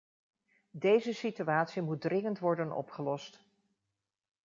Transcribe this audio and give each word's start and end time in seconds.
Deze 0.77 1.13
situatie 1.13 1.81
moet 1.81 2.01
dringend 2.01 2.39
worden 2.39 2.71
opgelost. 2.75 3.39